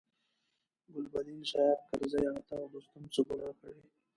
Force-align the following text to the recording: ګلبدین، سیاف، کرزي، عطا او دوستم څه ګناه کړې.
ګلبدین، 0.93 1.41
سیاف، 1.49 1.79
کرزي، 1.89 2.21
عطا 2.33 2.55
او 2.61 2.67
دوستم 2.73 3.03
څه 3.13 3.21
ګناه 3.27 3.53
کړې. 3.59 3.73